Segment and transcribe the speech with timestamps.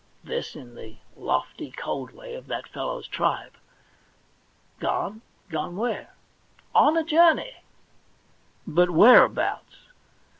[0.23, 3.53] This in the lofty, cold way of that fellow's tribe.
[4.19, 5.21] * Gone?
[5.51, 6.15] Gone where?
[6.73, 7.61] On a journey.'
[8.19, 9.91] * But whereabouts